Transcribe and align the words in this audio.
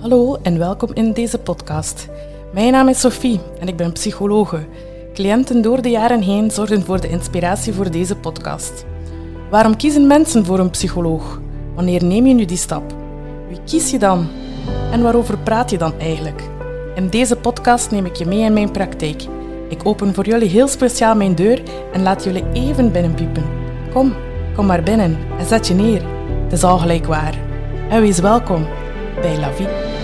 Hallo 0.00 0.36
en 0.42 0.58
welkom 0.58 0.90
in 0.94 1.12
deze 1.12 1.38
podcast. 1.38 2.08
Mijn 2.52 2.72
naam 2.72 2.88
is 2.88 3.00
Sophie 3.00 3.40
en 3.58 3.68
ik 3.68 3.76
ben 3.76 3.92
psychologe. 3.92 4.66
Cliënten 5.14 5.62
door 5.62 5.82
de 5.82 5.88
jaren 5.88 6.22
heen 6.22 6.50
zorgen 6.50 6.82
voor 6.82 7.00
de 7.00 7.08
inspiratie 7.08 7.72
voor 7.72 7.90
deze 7.90 8.16
podcast. 8.16 8.84
Waarom 9.50 9.76
kiezen 9.76 10.06
mensen 10.06 10.44
voor 10.44 10.58
een 10.58 10.70
psycholoog? 10.70 11.40
Wanneer 11.74 12.04
neem 12.04 12.26
je 12.26 12.34
nu 12.34 12.44
die 12.44 12.56
stap? 12.56 12.94
Wie 13.48 13.58
kies 13.64 13.90
je 13.90 13.98
dan? 13.98 14.28
En 14.92 15.02
waarover 15.02 15.38
praat 15.38 15.70
je 15.70 15.78
dan 15.78 15.92
eigenlijk? 15.98 16.42
In 16.94 17.08
deze 17.08 17.36
podcast 17.36 17.90
neem 17.90 18.06
ik 18.06 18.16
je 18.16 18.26
mee 18.26 18.40
in 18.40 18.52
mijn 18.52 18.70
praktijk. 18.70 19.22
Ik 19.68 19.86
open 19.86 20.14
voor 20.14 20.26
jullie 20.26 20.48
heel 20.48 20.68
speciaal 20.68 21.14
mijn 21.14 21.34
deur 21.34 21.62
en 21.92 22.02
laat 22.02 22.24
jullie 22.24 22.44
even 22.52 22.92
binnenpiepen. 22.92 23.44
Kom, 23.92 24.14
kom 24.54 24.66
maar 24.66 24.82
binnen 24.82 25.18
en 25.38 25.46
zet 25.46 25.66
je 25.66 25.74
neer. 25.74 26.02
Het 26.42 26.52
is 26.52 26.64
al 26.64 26.78
gelijk 26.78 27.06
waar. 27.06 27.38
En 27.88 28.00
wees 28.00 28.18
welkom 28.18 28.66
bij 29.20 29.38
La 29.38 29.52
Vie. 29.52 29.99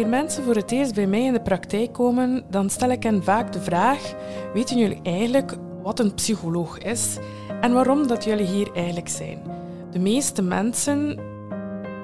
Wanneer 0.00 0.20
mensen 0.20 0.44
voor 0.44 0.54
het 0.54 0.70
eerst 0.70 0.94
bij 0.94 1.06
mij 1.06 1.24
in 1.24 1.32
de 1.32 1.40
praktijk 1.40 1.92
komen, 1.92 2.44
dan 2.48 2.70
stel 2.70 2.90
ik 2.90 3.02
hen 3.02 3.22
vaak 3.24 3.52
de 3.52 3.60
vraag: 3.60 4.14
weten 4.54 4.78
jullie 4.78 5.00
eigenlijk 5.02 5.56
wat 5.82 5.98
een 5.98 6.14
psycholoog 6.14 6.78
is 6.78 7.18
en 7.60 7.72
waarom 7.72 8.06
dat 8.06 8.24
jullie 8.24 8.46
hier 8.46 8.72
eigenlijk 8.74 9.08
zijn? 9.08 9.42
De 9.90 9.98
meeste 9.98 10.42
mensen 10.42 11.18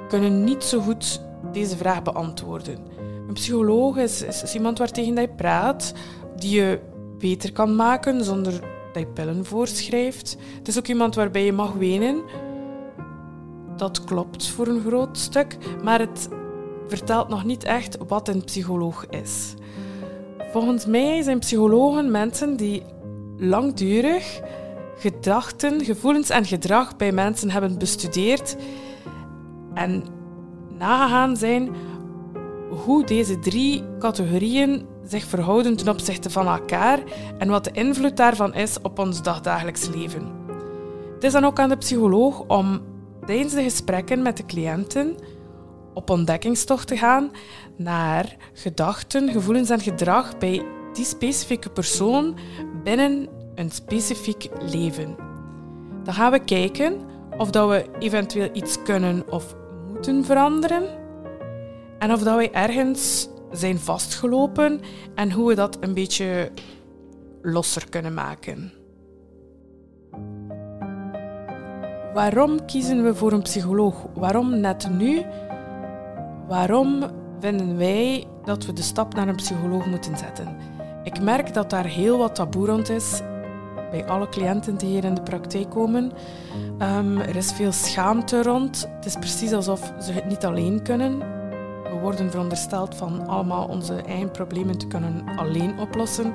kunnen 0.09 0.45
niet 0.45 0.65
zo 0.65 0.81
goed 0.81 1.23
deze 1.53 1.77
vraag 1.77 2.03
beantwoorden. 2.03 2.79
Een 3.29 3.35
psycholoog 3.35 3.97
is, 3.97 4.23
is, 4.23 4.55
iemand 4.55 4.79
waar 4.79 4.91
tegen 4.91 5.21
je 5.21 5.29
praat, 5.29 5.93
die 6.37 6.61
je 6.61 6.81
beter 7.19 7.53
kan 7.53 7.77
maken 7.77 8.25
zonder 8.25 8.53
dat 8.93 9.03
je 9.03 9.07
pillen 9.07 9.45
voorschrijft. 9.45 10.37
Het 10.59 10.69
is 10.69 10.79
ook 10.79 10.87
iemand 10.87 11.15
waarbij 11.15 11.45
je 11.45 11.53
mag 11.53 11.73
wenen. 11.73 12.23
Dat 13.77 14.05
klopt 14.05 14.49
voor 14.49 14.67
een 14.67 14.81
groot 14.81 15.19
stuk, 15.19 15.57
maar 15.83 15.99
het 15.99 16.29
vertelt 16.89 17.29
nog 17.29 17.45
niet 17.45 17.65
echt 17.65 17.99
wat 18.09 18.29
een 18.29 18.45
psycholoog 18.45 19.07
is. 19.07 19.55
Volgens 20.53 20.87
mij 20.87 21.23
zijn 21.23 21.39
psychologen 21.39 22.11
mensen 22.11 22.57
die 22.57 22.83
langdurig 23.37 24.41
gedachten, 24.99 25.85
gevoelens 25.85 26.31
en 26.31 26.45
gedrag 26.45 26.97
bij 26.97 27.13
mensen 27.13 27.51
hebben 27.51 27.79
bestudeerd 27.79 28.57
en 29.75 30.05
nagegaan 30.79 31.37
zijn 31.37 31.71
hoe 32.69 33.05
deze 33.05 33.39
drie 33.39 33.85
categorieën 33.99 34.87
zich 35.05 35.25
verhouden 35.25 35.77
ten 35.77 35.89
opzichte 35.89 36.31
van 36.31 36.47
elkaar 36.47 36.99
en 37.39 37.49
wat 37.49 37.65
de 37.65 37.71
invloed 37.73 38.17
daarvan 38.17 38.55
is 38.55 38.81
op 38.83 38.99
ons 38.99 39.23
dagdagelijks 39.23 39.89
leven. 39.89 40.33
Het 41.15 41.25
is 41.25 41.33
dan 41.33 41.45
ook 41.45 41.59
aan 41.59 41.69
de 41.69 41.77
psycholoog 41.77 42.41
om 42.47 42.81
tijdens 43.27 43.55
de 43.55 43.63
gesprekken 43.63 44.23
met 44.23 44.37
de 44.37 44.45
cliënten 44.45 45.17
op 45.97 46.11
ontdekkingstocht 46.11 46.89
te 46.89 46.97
gaan 46.97 47.31
naar 47.77 48.37
gedachten, 48.53 49.31
gevoelens 49.31 49.71
en 49.71 49.81
gedrag 49.81 50.39
bij 50.39 50.67
die 50.93 51.05
specifieke 51.05 51.71
persoon 51.71 52.37
binnen 52.85 53.29
een 53.55 53.71
specifiek 53.71 54.49
leven. 54.71 55.17
Dan 56.05 56.15
gaan 56.15 56.33
we 56.33 56.39
kijken 56.39 57.01
of 57.39 57.51
dat 57.51 57.69
we 57.69 57.87
eventueel 57.99 58.49
iets 58.53 58.83
kunnen 58.83 59.31
of 59.31 59.55
moeten 59.93 60.25
veranderen 60.25 60.83
en 61.99 62.13
of 62.13 62.23
dat 62.23 62.37
we 62.37 62.51
ergens 62.51 63.29
zijn 63.51 63.79
vastgelopen 63.79 64.81
en 65.15 65.33
hoe 65.33 65.49
we 65.49 65.55
dat 65.55 65.77
een 65.81 65.95
beetje 65.95 66.51
losser 67.43 67.89
kunnen 67.89 68.15
maken. 68.15 68.73
Waarom 72.15 72.65
kiezen 72.65 73.05
we 73.05 73.15
voor 73.15 73.33
een 73.33 73.43
psycholoog? 73.43 74.07
Waarom 74.15 74.61
net 74.61 74.89
nu? 74.91 75.25
Waarom 76.49 77.05
vinden 77.41 77.77
wij 77.77 78.27
dat 78.45 78.67
we 78.67 78.73
de 78.73 78.83
stap 78.83 79.15
naar 79.15 79.29
een 79.29 79.37
psycholoog 79.37 79.87
moeten 79.87 80.17
zetten? 80.17 80.57
Ik 81.03 81.21
merk 81.21 81.55
dat 81.55 81.71
daar 81.71 81.85
heel 81.85 82.19
wat 82.19 82.35
taboe 82.35 82.67
rond 82.67 82.89
is 82.89 83.21
bij 83.91 84.07
alle 84.07 84.29
cliënten 84.29 84.77
die 84.77 84.89
hier 84.89 85.05
in 85.05 85.15
de 85.15 85.23
praktijk 85.23 85.71
komen. 85.71 86.13
Um, 86.79 87.19
er 87.19 87.37
is 87.37 87.53
veel 87.53 87.73
schaamte 87.73 88.43
rond. 88.43 88.89
Het 88.95 89.05
is 89.05 89.15
precies 89.15 89.53
alsof 89.53 89.93
ze 90.01 90.13
het 90.13 90.27
niet 90.27 90.45
alleen 90.45 90.83
kunnen. 90.83 91.19
We 91.83 91.99
worden 92.01 92.31
verondersteld 92.31 92.95
van 92.95 93.27
allemaal 93.27 93.69
onze 93.69 93.95
eigen 93.95 94.31
problemen 94.31 94.79
te 94.79 94.87
kunnen 94.87 95.25
alleen 95.37 95.79
oplossen. 95.79 96.33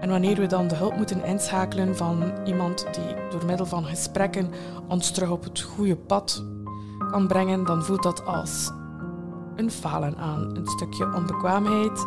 En 0.00 0.08
wanneer 0.08 0.36
we 0.36 0.46
dan 0.46 0.68
de 0.68 0.74
hulp 0.74 0.96
moeten 0.96 1.24
inschakelen 1.24 1.96
van 1.96 2.32
iemand 2.44 2.86
die 2.92 3.14
door 3.30 3.44
middel 3.44 3.66
van 3.66 3.84
gesprekken 3.84 4.50
ons 4.88 5.10
terug 5.10 5.30
op 5.30 5.44
het 5.44 5.60
goede 5.60 5.96
pad 5.96 6.44
kan 7.10 7.26
brengen, 7.26 7.64
dan 7.64 7.82
voelt 7.82 8.02
dat 8.02 8.26
als 8.26 8.70
een 9.60 9.70
falen 9.70 10.16
aan, 10.16 10.56
een 10.56 10.66
stukje 10.66 11.14
onbekwaamheid. 11.14 12.06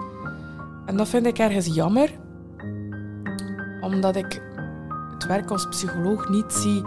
En 0.86 0.98
dat 0.98 1.08
vind 1.08 1.26
ik 1.26 1.38
ergens 1.38 1.66
jammer, 1.66 2.20
omdat 3.82 4.16
ik 4.16 4.42
het 5.14 5.26
werk 5.26 5.52
als 5.52 5.68
psycholoog 5.68 6.30
niet 6.30 6.54
zie 6.54 6.84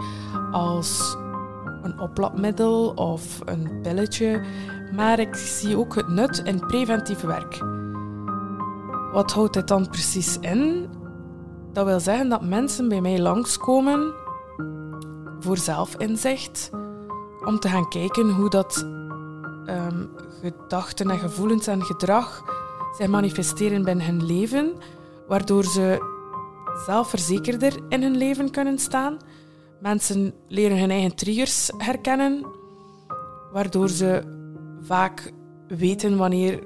als 0.51 1.17
een 1.81 1.99
oplapmiddel 1.99 2.89
of 2.95 3.41
een 3.45 3.79
pilletje, 3.81 4.41
maar 4.95 5.19
ik 5.19 5.35
zie 5.35 5.77
ook 5.77 5.95
het 5.95 6.07
nut 6.07 6.41
in 6.43 6.59
preventief 6.59 7.21
werk. 7.21 7.57
Wat 9.11 9.31
houdt 9.31 9.53
dit 9.53 9.67
dan 9.67 9.89
precies 9.89 10.39
in? 10.39 10.89
Dat 11.73 11.85
wil 11.85 11.99
zeggen 11.99 12.29
dat 12.29 12.41
mensen 12.41 12.89
bij 12.89 13.01
mij 13.01 13.19
langskomen 13.19 14.13
voor 15.39 15.57
zelfinzicht, 15.57 16.69
om 17.45 17.59
te 17.59 17.69
gaan 17.69 17.89
kijken 17.89 18.29
hoe 18.29 18.49
dat 18.49 18.85
ehm, 19.67 20.05
gedachten 20.41 21.09
en 21.09 21.19
gevoelens 21.19 21.67
en 21.67 21.83
gedrag 21.83 22.43
zich 22.97 23.07
manifesteren 23.07 23.83
binnen 23.83 24.05
hun 24.05 24.25
leven, 24.25 24.73
waardoor 25.27 25.63
ze 25.63 26.15
zelfverzekerder 26.85 27.79
in 27.89 28.01
hun 28.01 28.17
leven 28.17 28.51
kunnen 28.51 28.77
staan. 28.79 29.17
Mensen 29.81 30.33
leren 30.47 30.79
hun 30.79 30.91
eigen 30.91 31.15
triggers 31.15 31.71
herkennen, 31.77 32.45
waardoor 33.51 33.89
ze 33.89 34.21
vaak 34.81 35.33
weten 35.67 36.17
wanneer 36.17 36.63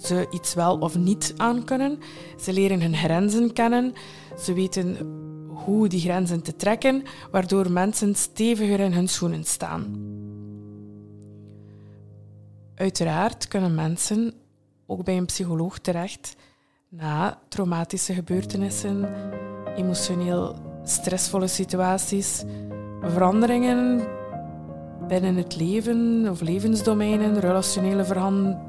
ze 0.00 0.26
iets 0.30 0.54
wel 0.54 0.78
of 0.78 0.96
niet 0.96 1.34
aankunnen. 1.36 1.98
Ze 2.40 2.52
leren 2.52 2.80
hun 2.80 2.96
grenzen 2.96 3.52
kennen. 3.52 3.92
Ze 4.38 4.52
weten 4.52 4.96
hoe 5.48 5.88
die 5.88 6.00
grenzen 6.00 6.42
te 6.42 6.56
trekken, 6.56 7.02
waardoor 7.30 7.72
mensen 7.72 8.14
steviger 8.14 8.80
in 8.80 8.92
hun 8.92 9.08
schoenen 9.08 9.44
staan. 9.44 10.16
Uiteraard 12.78 13.48
kunnen 13.48 13.74
mensen 13.74 14.32
ook 14.86 15.04
bij 15.04 15.16
een 15.16 15.26
psycholoog 15.26 15.78
terecht 15.78 16.36
na 16.88 17.38
traumatische 17.48 18.14
gebeurtenissen, 18.14 19.08
emotioneel 19.76 20.56
stressvolle 20.84 21.46
situaties, 21.46 22.44
veranderingen 23.00 24.06
binnen 25.08 25.36
het 25.36 25.56
leven 25.56 26.26
of 26.30 26.40
levensdomeinen, 26.40 27.40
relationele 27.40 28.04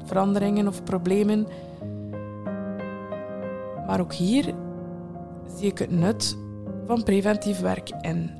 veranderingen 0.04 0.68
of 0.68 0.84
problemen. 0.84 1.46
Maar 3.86 4.00
ook 4.00 4.12
hier 4.12 4.54
zie 5.56 5.66
ik 5.66 5.78
het 5.78 5.90
nut 5.90 6.36
van 6.86 7.02
preventief 7.02 7.60
werk 7.60 7.90
in. 8.00 8.39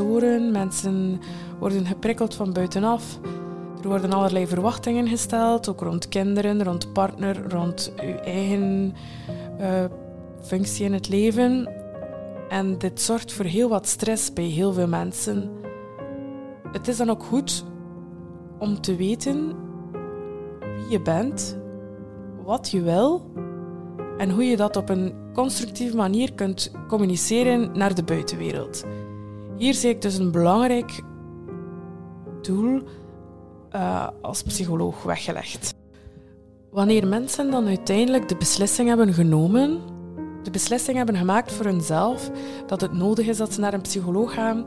Mensen 0.00 1.20
worden 1.58 1.86
geprikkeld 1.86 2.34
van 2.34 2.52
buitenaf. 2.52 3.18
Er 3.82 3.88
worden 3.88 4.12
allerlei 4.12 4.46
verwachtingen 4.46 5.08
gesteld, 5.08 5.68
ook 5.68 5.80
rond 5.80 6.08
kinderen, 6.08 6.64
rond 6.64 6.92
partner, 6.92 7.48
rond 7.48 7.92
uw 8.02 8.14
eigen 8.14 8.94
uh, 9.60 9.84
functie 10.42 10.84
in 10.84 10.92
het 10.92 11.08
leven. 11.08 11.72
En 12.48 12.78
dit 12.78 13.00
zorgt 13.00 13.32
voor 13.32 13.44
heel 13.44 13.68
wat 13.68 13.86
stress 13.86 14.32
bij 14.32 14.44
heel 14.44 14.72
veel 14.72 14.88
mensen. 14.88 15.50
Het 16.72 16.88
is 16.88 16.96
dan 16.96 17.10
ook 17.10 17.22
goed 17.22 17.64
om 18.58 18.80
te 18.80 18.96
weten 18.96 19.54
wie 20.60 20.90
je 20.90 21.00
bent, 21.02 21.58
wat 22.44 22.70
je 22.70 22.82
wil 22.82 23.30
en 24.18 24.30
hoe 24.30 24.44
je 24.44 24.56
dat 24.56 24.76
op 24.76 24.88
een 24.88 25.14
constructieve 25.32 25.96
manier 25.96 26.32
kunt 26.34 26.72
communiceren 26.88 27.70
naar 27.72 27.94
de 27.94 28.04
buitenwereld. 28.04 28.84
Hier 29.60 29.74
zie 29.74 29.90
ik 29.90 30.02
dus 30.02 30.18
een 30.18 30.30
belangrijk 30.30 31.02
doel 32.42 32.82
uh, 33.74 34.08
als 34.22 34.42
psycholoog 34.42 35.02
weggelegd. 35.02 35.74
Wanneer 36.70 37.06
mensen 37.06 37.50
dan 37.50 37.66
uiteindelijk 37.66 38.28
de 38.28 38.36
beslissing 38.36 38.88
hebben 38.88 39.14
genomen, 39.14 39.80
de 40.42 40.50
beslissing 40.50 40.96
hebben 40.96 41.16
gemaakt 41.16 41.52
voor 41.52 41.64
hunzelf 41.64 42.30
dat 42.66 42.80
het 42.80 42.92
nodig 42.92 43.26
is 43.26 43.36
dat 43.36 43.52
ze 43.52 43.60
naar 43.60 43.74
een 43.74 43.80
psycholoog 43.80 44.34
gaan, 44.34 44.64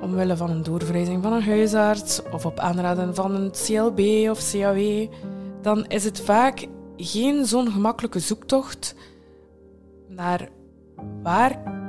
omwille 0.00 0.36
van 0.36 0.50
een 0.50 0.62
doorverwijzing 0.62 1.22
van 1.22 1.32
een 1.32 1.42
huisarts 1.42 2.22
of 2.32 2.46
op 2.46 2.58
aanraden 2.58 3.14
van 3.14 3.34
een 3.34 3.50
CLB 3.50 4.30
of 4.30 4.50
CAW, 4.50 5.08
dan 5.62 5.86
is 5.86 6.04
het 6.04 6.20
vaak 6.20 6.66
geen 6.96 7.44
zo'n 7.44 7.70
gemakkelijke 7.70 8.20
zoektocht 8.20 8.94
naar 10.08 10.48
waar 11.22 11.84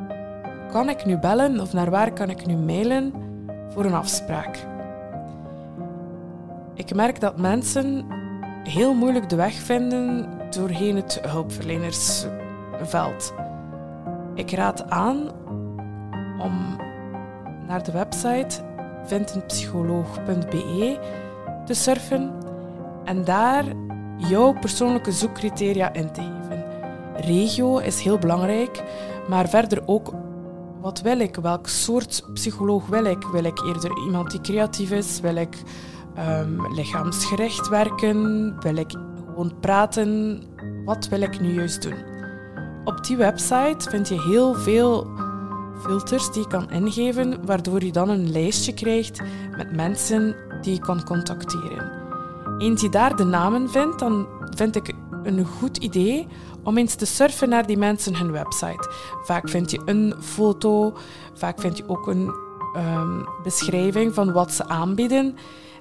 kan 0.72 0.90
ik 0.90 1.06
nu 1.06 1.18
bellen 1.18 1.60
of 1.60 1.74
naar 1.74 1.90
waar 1.90 2.14
kan 2.14 2.30
ik 2.30 2.46
nu 2.46 2.56
mailen 2.56 3.14
voor 3.70 3.86
een 3.86 3.94
afspraak. 3.94 4.66
Ik 6.74 6.96
merk 6.96 7.20
dat 7.20 7.38
mensen 7.38 8.06
heel 8.64 8.94
moeilijk 8.94 9.30
de 9.30 9.36
weg 9.36 9.54
vinden 9.54 10.30
doorheen 10.50 10.96
het 10.96 11.20
hulpverlenersveld. 11.28 13.34
Ik 14.34 14.52
raad 14.52 14.90
aan 14.90 15.32
om 16.40 16.76
naar 17.68 17.84
de 17.84 17.92
website 17.92 18.62
vindeenpsycholoog.be 19.06 21.00
te 21.66 21.74
surfen 21.74 22.32
en 23.04 23.24
daar 23.24 23.64
jouw 24.18 24.54
persoonlijke 24.54 25.12
zoekcriteria 25.12 25.94
in 25.94 26.12
te 26.12 26.22
geven. 26.22 26.66
Regio 27.16 27.78
is 27.78 28.02
heel 28.02 28.18
belangrijk, 28.18 28.84
maar 29.28 29.50
verder 29.50 29.82
ook 29.86 30.14
wat 30.82 31.02
wil 31.02 31.20
ik? 31.20 31.36
Welk 31.36 31.68
soort 31.68 32.24
psycholoog 32.34 32.86
wil 32.88 33.06
ik? 33.06 33.24
Wil 33.32 33.44
ik 33.44 33.64
eerder 33.66 33.98
iemand 34.06 34.32
die 34.32 34.42
creatief 34.42 34.92
is? 34.92 35.20
Wil 35.20 35.36
ik 35.36 35.58
um, 36.18 36.74
lichaamsgericht 36.74 37.68
werken? 37.70 38.54
Wil 38.60 38.76
ik 38.76 38.92
gewoon 39.28 39.60
praten? 39.60 40.42
Wat 40.86 41.08
wil 41.08 41.22
ik 41.22 41.40
nu 41.40 41.54
juist 41.54 41.82
doen? 41.82 42.16
Op 42.84 43.06
die 43.06 43.18
website 43.18 43.90
vind 43.90 44.08
je 44.08 44.22
heel 44.22 44.54
veel 44.54 45.08
filters 45.82 46.32
die 46.32 46.42
je 46.42 46.48
kan 46.48 46.72
ingeven, 46.72 47.46
waardoor 47.46 47.84
je 47.84 47.92
dan 47.92 48.10
een 48.10 48.32
lijstje 48.32 48.74
krijgt 48.74 49.22
met 49.58 49.76
mensen 49.76 50.36
die 50.62 50.74
je 50.74 50.80
kan 50.80 51.04
contacteren. 51.04 51.92
Eens 52.58 52.82
je 52.82 52.90
daar 52.90 53.16
de 53.16 53.24
namen 53.24 53.70
vindt, 53.70 54.00
dan 54.00 54.28
vind 54.56 54.76
ik 54.76 54.94
een 55.28 55.46
goed 55.46 55.78
idee 55.78 56.28
om 56.64 56.78
eens 56.78 56.96
te 56.96 57.06
surfen 57.06 57.50
naar 57.50 57.66
die 57.66 57.78
mensen 57.78 58.16
hun 58.16 58.32
website. 58.32 58.92
Vaak 59.24 59.50
vind 59.50 59.72
je 59.72 59.82
een 59.86 60.14
foto, 60.20 60.94
vaak 61.34 61.60
vind 61.60 61.78
je 61.78 61.90
ook 61.90 62.08
een 62.08 62.32
um, 62.76 63.26
beschrijving 63.44 64.14
van 64.14 64.32
wat 64.32 64.52
ze 64.52 64.68
aanbieden. 64.68 65.36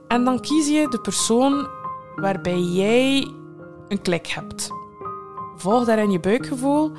En 0.08 0.24
dan 0.24 0.40
kies 0.40 0.68
je 0.68 0.88
de 0.88 1.00
persoon 1.00 1.68
waarbij 2.16 2.60
jij 2.60 3.30
een 3.88 4.02
klik 4.02 4.26
hebt. 4.26 4.70
Volg 5.56 5.84
daarin 5.84 6.10
je 6.10 6.20
buikgevoel 6.20 6.92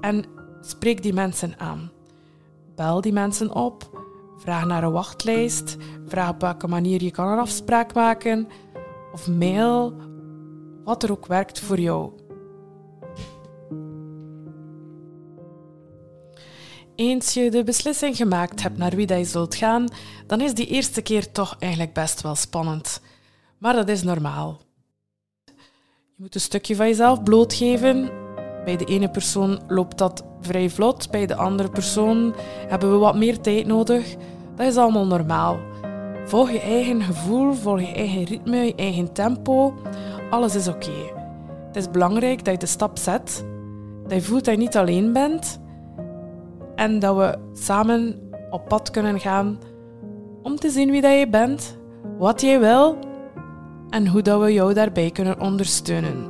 en 0.00 0.24
spreek 0.60 1.02
die 1.02 1.12
mensen 1.12 1.54
aan. 1.58 1.90
Bel 2.74 3.00
die 3.00 3.12
mensen 3.12 3.54
op, 3.54 4.02
vraag 4.36 4.66
naar 4.66 4.82
een 4.82 4.92
wachtlijst, 4.92 5.76
vraag 6.06 6.30
op 6.30 6.40
welke 6.40 6.68
manier 6.68 7.02
je 7.02 7.10
kan 7.10 7.28
een 7.28 7.38
afspraak 7.38 7.94
maken 7.94 8.48
of 9.12 9.28
mail, 9.28 9.94
wat 10.84 11.02
er 11.02 11.10
ook 11.10 11.26
werkt 11.26 11.60
voor 11.60 11.80
jou. 11.80 12.12
Eens 16.94 17.34
je 17.34 17.50
de 17.50 17.64
beslissing 17.64 18.16
gemaakt 18.16 18.62
hebt 18.62 18.76
naar 18.76 18.96
wie 18.96 19.06
dat 19.06 19.18
je 19.18 19.24
zult 19.24 19.54
gaan, 19.54 19.88
dan 20.26 20.40
is 20.40 20.54
die 20.54 20.66
eerste 20.66 21.02
keer 21.02 21.32
toch 21.32 21.56
eigenlijk 21.58 21.92
best 21.92 22.20
wel 22.20 22.34
spannend. 22.34 23.00
Maar 23.58 23.74
dat 23.74 23.88
is 23.88 24.02
normaal. 24.02 24.60
Je 26.16 26.22
moet 26.22 26.34
een 26.34 26.40
stukje 26.40 26.76
van 26.76 26.86
jezelf 26.86 27.22
blootgeven. 27.22 28.10
Bij 28.64 28.76
de 28.76 28.84
ene 28.84 29.10
persoon 29.10 29.60
loopt 29.68 29.98
dat 29.98 30.24
vrij 30.40 30.70
vlot, 30.70 31.10
bij 31.10 31.26
de 31.26 31.34
andere 31.34 31.70
persoon 31.70 32.34
hebben 32.68 32.90
we 32.90 32.96
wat 32.96 33.16
meer 33.16 33.40
tijd 33.40 33.66
nodig. 33.66 34.14
Dat 34.56 34.66
is 34.66 34.76
allemaal 34.76 35.06
normaal. 35.06 35.58
Volg 36.24 36.50
je 36.50 36.60
eigen 36.60 37.02
gevoel, 37.02 37.52
volg 37.52 37.80
je 37.80 37.92
eigen 37.92 38.24
ritme, 38.24 38.56
je 38.56 38.74
eigen 38.74 39.12
tempo. 39.12 39.74
Alles 40.34 40.54
is 40.54 40.68
oké. 40.68 41.12
Het 41.66 41.76
is 41.76 41.90
belangrijk 41.90 42.44
dat 42.44 42.54
je 42.54 42.60
de 42.60 42.66
stap 42.66 42.98
zet, 42.98 43.44
dat 44.02 44.12
je 44.12 44.22
voelt 44.22 44.44
dat 44.44 44.54
je 44.54 44.60
niet 44.60 44.76
alleen 44.76 45.12
bent 45.12 45.60
en 46.74 46.98
dat 46.98 47.16
we 47.16 47.38
samen 47.52 48.30
op 48.50 48.68
pad 48.68 48.90
kunnen 48.90 49.20
gaan 49.20 49.58
om 50.42 50.56
te 50.56 50.70
zien 50.70 50.90
wie 50.90 51.00
dat 51.00 51.18
je 51.18 51.28
bent, 51.28 51.78
wat 52.18 52.40
jij 52.40 52.60
wil 52.60 52.96
en 53.90 54.06
hoe 54.08 54.22
dat 54.22 54.40
we 54.40 54.52
jou 54.52 54.74
daarbij 54.74 55.10
kunnen 55.10 55.40
ondersteunen. 55.40 56.26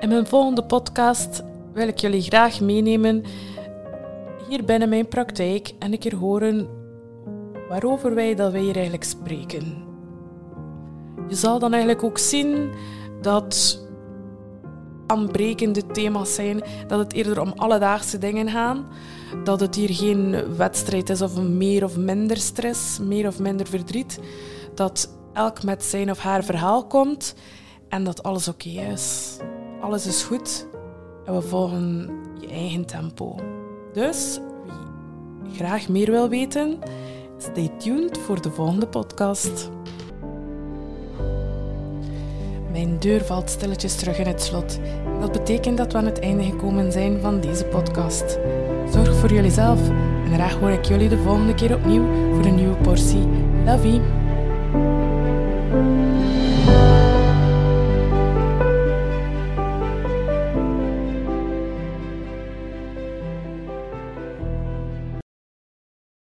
In 0.00 0.08
mijn 0.08 0.26
volgende 0.26 0.64
podcast 0.64 1.42
wil 1.72 1.88
ik 1.88 1.98
jullie 1.98 2.22
graag 2.22 2.60
meenemen 2.60 3.22
hier 4.48 4.64
binnen 4.64 4.88
mijn 4.88 5.08
praktijk 5.08 5.74
en 5.78 5.92
een 5.92 5.98
keer 5.98 6.16
horen 6.16 6.75
waarover 7.68 8.14
wij 8.14 8.34
dat 8.34 8.52
wij 8.52 8.60
hier 8.60 8.74
eigenlijk 8.74 9.04
spreken. 9.04 9.84
Je 11.28 11.34
zal 11.34 11.58
dan 11.58 11.72
eigenlijk 11.72 12.04
ook 12.04 12.18
zien 12.18 12.70
dat 13.20 13.80
aanbrekende 15.06 15.86
thema's 15.86 16.34
zijn, 16.34 16.62
dat 16.86 16.98
het 16.98 17.12
eerder 17.12 17.40
om 17.40 17.52
alledaagse 17.56 18.18
dingen 18.18 18.50
gaan, 18.50 18.86
dat 19.44 19.60
het 19.60 19.74
hier 19.74 19.90
geen 19.90 20.56
wedstrijd 20.56 21.10
is 21.10 21.22
of 21.22 21.40
meer 21.42 21.84
of 21.84 21.96
minder 21.96 22.36
stress, 22.36 22.98
meer 22.98 23.26
of 23.26 23.38
minder 23.38 23.66
verdriet, 23.66 24.20
dat 24.74 25.10
elk 25.32 25.62
met 25.62 25.84
zijn 25.84 26.10
of 26.10 26.18
haar 26.18 26.44
verhaal 26.44 26.86
komt 26.86 27.34
en 27.88 28.04
dat 28.04 28.22
alles 28.22 28.48
oké 28.48 28.68
is. 28.68 29.36
Alles 29.80 30.06
is 30.06 30.22
goed 30.22 30.66
en 31.24 31.34
we 31.34 31.42
volgen 31.42 32.10
je 32.40 32.48
eigen 32.48 32.84
tempo. 32.84 33.36
Dus 33.92 34.40
wie 35.42 35.54
graag 35.54 35.88
meer 35.88 36.10
wil 36.10 36.28
weten, 36.28 36.78
stay 37.38 37.70
tuned 37.78 38.18
voor 38.18 38.42
de 38.42 38.50
volgende 38.50 38.86
podcast. 38.86 39.70
Mijn 42.72 42.98
deur 42.98 43.24
valt 43.24 43.50
stilletjes 43.50 43.96
terug 43.96 44.18
in 44.18 44.26
het 44.26 44.42
slot. 44.42 44.78
Dat 45.20 45.32
betekent 45.32 45.76
dat 45.76 45.92
we 45.92 45.98
aan 45.98 46.04
het 46.04 46.20
einde 46.20 46.44
gekomen 46.44 46.92
zijn 46.92 47.20
van 47.20 47.40
deze 47.40 47.64
podcast. 47.64 48.38
Zorg 48.92 49.14
voor 49.14 49.32
jullie 49.32 49.50
zelf 49.50 49.88
en 50.24 50.34
graag 50.34 50.58
hoor 50.58 50.70
ik 50.70 50.84
jullie 50.84 51.08
de 51.08 51.18
volgende 51.18 51.54
keer 51.54 51.74
opnieuw 51.74 52.04
voor 52.34 52.44
een 52.44 52.54
nieuwe 52.54 52.76
portie. 52.76 53.28
Love 53.64 54.00